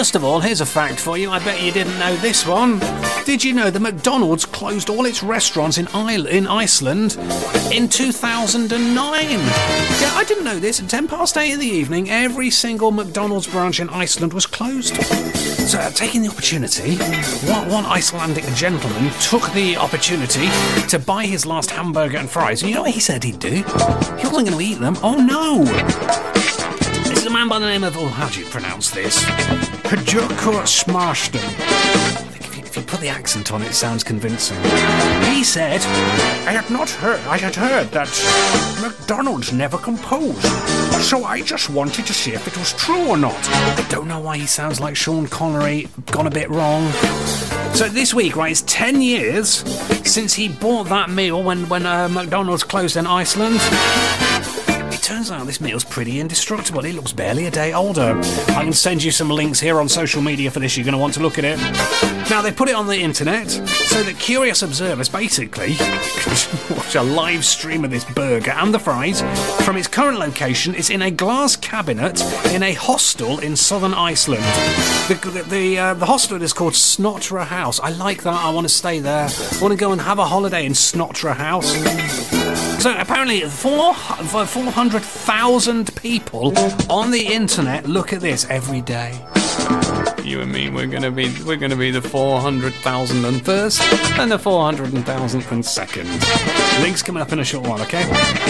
[0.00, 1.30] first of all, here's a fact for you.
[1.30, 2.78] I bet you didn't know this one.
[3.26, 7.18] Did you know that McDonald's closed all its restaurants in, Iceland
[7.70, 9.28] in 2009?
[9.28, 9.38] Yeah,
[10.14, 10.80] I didn't know this.
[10.80, 14.96] At 10 past 8 in the evening, every single McDonald's branch in Iceland was closed.
[14.96, 16.96] So, taking the opportunity,
[17.46, 20.48] one, one Icelandic gentleman took the opportunity
[20.88, 22.62] to buy his last hamburger and fries.
[22.62, 23.50] And you know what he said he'd do?
[23.50, 23.62] He
[24.24, 24.96] wasn't going to eat them.
[25.02, 26.69] Oh no!
[27.20, 29.22] Is a man by the name of, oh, how do you pronounce this?
[29.84, 31.44] Pajoko Smarston.
[31.44, 34.56] I think if you, if you put the accent on it, it sounds convincing.
[35.30, 35.82] He said,
[36.48, 38.08] I had not heard, I had heard that
[38.80, 40.40] McDonald's never composed.
[41.02, 43.36] So I just wanted to see if it was true or not.
[43.50, 46.90] I don't know why he sounds like Sean Connery, gone a bit wrong.
[47.74, 49.56] So this week, right, it's 10 years
[50.10, 53.60] since he bought that meal when, when uh, McDonald's closed in Iceland.
[55.10, 56.84] Turns out this meal's pretty indestructible.
[56.84, 58.16] It looks barely a day older.
[58.50, 60.76] I can send you some links here on social media for this.
[60.76, 61.58] You're going to want to look at it.
[62.30, 66.30] Now, they put it on the internet so that curious observers basically can
[66.76, 69.20] watch a live stream of this burger and the fries
[69.64, 70.76] from its current location.
[70.76, 72.20] It's in a glass cabinet
[72.52, 74.44] in a hostel in southern Iceland.
[75.08, 77.80] The, the, uh, the hostel is called Snotra House.
[77.80, 78.44] I like that.
[78.44, 79.26] I want to stay there.
[79.28, 82.39] I want to go and have a holiday in Snotra House.
[82.56, 86.56] So apparently, four four hundred thousand people
[86.90, 89.12] on the internet look at this every day.
[90.24, 93.80] You and me, we're gonna be we're gonna be the four hundred thousand and first
[94.18, 96.08] and the four hundred and thousandth and second.
[96.80, 98.04] Links coming up in a short while, okay?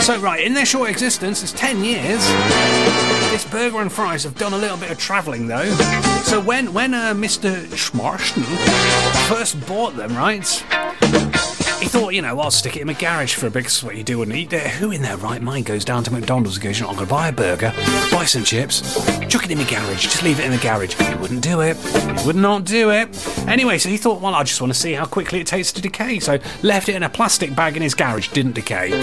[0.00, 2.24] So right, in their short existence, it's ten years.
[3.30, 5.70] This burger and fries have done a little bit of travelling though.
[6.24, 7.64] So when when uh, Mr.
[7.68, 8.44] Schmarston
[9.28, 10.44] first bought them, right?
[11.84, 13.64] He thought, you know, I'll stick it in my garage for a bit.
[13.64, 14.48] 'cause what you do and eat.
[14.48, 14.66] There.
[14.70, 17.06] Who in their right mind goes down to McDonald's and goes, you know, I'm going
[17.06, 17.74] to buy a burger,
[18.10, 18.80] buy some chips,
[19.28, 20.94] chuck it in my garage, just leave it in the garage.
[20.94, 21.76] He wouldn't do it.
[21.76, 23.08] He would not do it.
[23.46, 25.82] Anyway, so he thought, well, I just want to see how quickly it takes to
[25.82, 26.20] decay.
[26.20, 28.98] So left it in a plastic bag in his garage, didn't decay.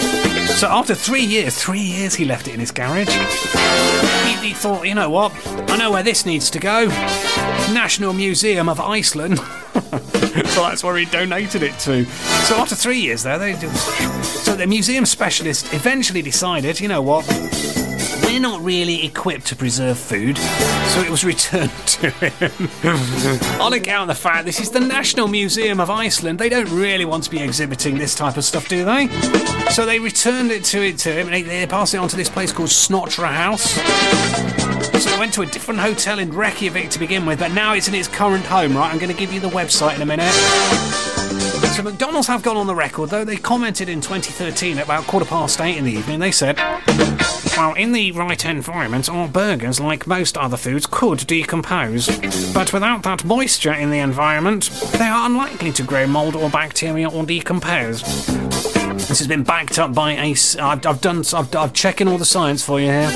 [0.56, 3.08] So after three years, three years he left it in his garage.
[4.26, 5.30] He, he thought, you know what?
[5.70, 6.86] I know where this needs to go.
[7.72, 9.38] National Museum of Iceland.
[10.46, 12.06] so that's where he donated it to.
[12.46, 17.26] So after three years there, they so the museum specialist eventually decided, you know what,
[18.32, 23.60] we're not really equipped to preserve food, so it was returned to him.
[23.60, 27.04] On account of the fact this is the National Museum of Iceland, they don't really
[27.04, 29.08] want to be exhibiting this type of stuff, do they?
[29.72, 32.16] So they returned it to it to him, and they, they passed it on to
[32.16, 33.74] this place called Snotra House.
[35.04, 37.88] So I went to a different hotel in Reykjavik to begin with, but now it's
[37.88, 38.90] in its current home, right?
[38.90, 40.32] I'm going to give you the website in a minute.
[41.76, 43.24] So McDonald's have gone on the record, though.
[43.24, 46.18] They commented in 2013 at about quarter past eight in the evening.
[46.18, 46.56] They said,
[47.56, 52.06] well, in the right environment, our burgers, like most other foods, could decompose.
[52.52, 57.08] But without that moisture in the environment, they are unlikely to grow mold or bacteria
[57.08, 58.51] or decompose.
[59.08, 60.34] This has been backed up by a.
[60.60, 61.22] I've, I've done.
[61.34, 63.10] I've, I've checking all the science for you here.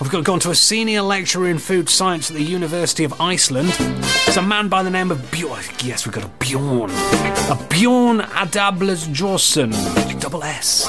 [0.00, 3.74] I've got, gone to a senior lecturer in food science at the University of Iceland.
[4.26, 5.62] It's a man by the name of Bjorn.
[5.82, 6.90] Yes, we've got a Bjorn.
[6.90, 9.72] A Bjorn Adables Jorsson.
[10.20, 10.88] Double S.